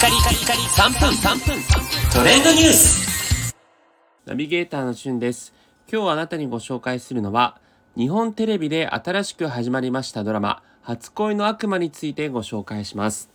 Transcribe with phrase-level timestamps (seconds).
[0.00, 1.62] カリカリカリ3分3分
[2.10, 3.54] トレンドニュース
[4.24, 5.52] ナビゲーターのしゅんです。
[5.92, 7.60] 今日あなたにご紹介するのは、
[7.98, 13.28] 日本テレビで新しく始まりましたドラマ、初恋の悪魔についてご紹介します。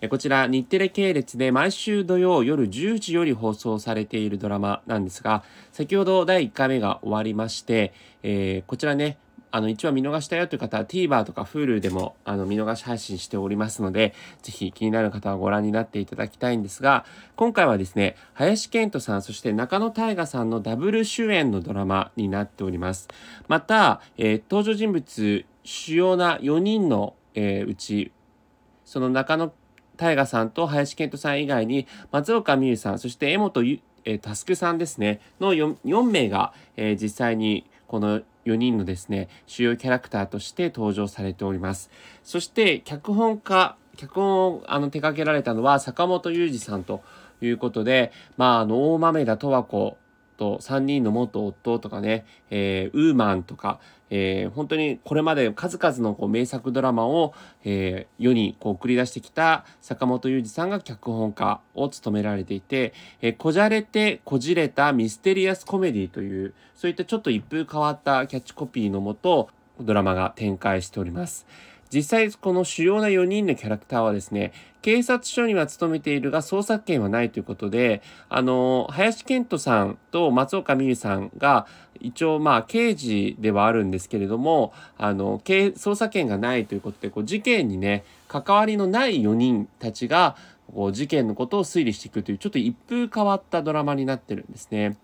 [0.00, 5.42] えこちら、日テレ系列で毎週土曜夜10時より放送されているドラマなんですが、
[5.72, 7.92] 先ほど第1回目が終わりまして、
[8.22, 9.18] えーこちらね、
[9.50, 17.04] あの、1話見逃したよという方は TVer とか Hulu でもあの見逃し配信しておりますので、ぜひ気になる方はご覧になっていただきたいんですが、
[17.36, 23.08] 今回はですね、林遣都さん、そして中野大河さんのダブル主演のドラマになっております。
[23.48, 28.12] また、えー登場人物、主要な4人の、えーうち、
[28.84, 29.52] その中野
[29.96, 41.90] 大河さんと林遣都さん以外に松岡美優さんそして江本ゆえー佑さんですねの 4, 4名が、えー実際にこの4人のですね主要キャラクターとして登場されております。
[42.22, 47.02] そして脚本家脚本をあの手掛けられたのは坂本雄二さんと
[47.40, 49.96] いうことでまああの大豆田十和子
[50.36, 57.34] と3人の元夫とかね、えーウーマンとか、えー本当にこれまで数々のこう名作ドラマを、
[57.64, 69.48] えー世にこう送り出してきた坂本雄二さんが脚本家を務められていて、えーこじゃれてこじれたミステリアスコメディというそういったちょっと一風変わったキャッチコピーのもと
[69.80, 71.46] ドラマが展開しております。
[71.96, 74.52] 実際この主要な4人のキャラクターはですね
[74.82, 81.66] 警察署には勤めているが捜索権はないということであの林遣都さんと松岡美優さんが
[81.98, 90.36] 一応まあ刑事ではあるんですけれどもあの捜査権がないということでこう事件にね関わりのない4人たちが
[90.74, 94.98] こう事件のことを推理していくというちょっと一風変わったドラマになってるんですね。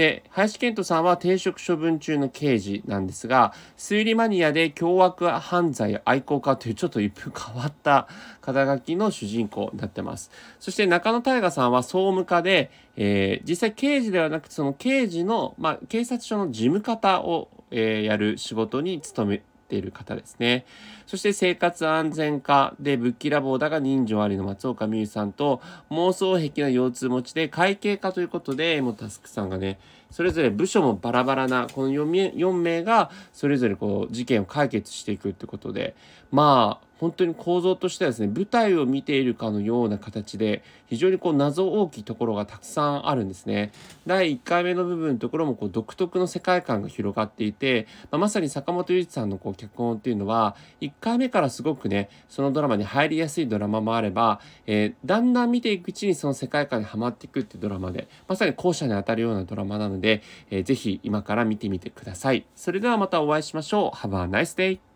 [0.00, 8.08] で林遣都さんは停職処分中の刑事なんですが推理マニアで凶悪犯罪愛好家というちょっと一風変わった
[8.40, 10.30] 肩書きの主人公になってます。
[10.58, 20.66] そして中野大河さんは総務課で、えー実際刑事ではなくその刑事の、まあ、警察署の事務方を、えーやる仕事に勤めている方ですね。
[21.06, 29.78] そして生活安全課でぶっきらぼうだが人情ありの松岡美優さんと妄想癖の腰痛持ちで会計課ということでもうタスクさんがね
[30.10, 35.94] それぞれ部署もバラバラなこの4 ,4 名がそれぞれこう事件を解決していくってことで
[36.30, 43.72] まあ本当に構造としてはですね舞台を見ているかのような形で非常にこう謎大きいところがたくさんあるんですね。
[44.06, 62.44] 第1回目の部分のところもこう独特の世界観が広がっていて、まあ、まさに坂本龍一さんのこう脚本っていうのは1回目からすごくねそのドラマに入りやすいドラマもあれば、えーだんだん見ていくうちにその世界観にはまっていくっていうドラマでまさに後者に当たるようなドラマなので、えーぜひ今から見てみてください。
[62.54, 63.96] それではまたお会いしましょう。
[63.96, 64.89] Have a nice day!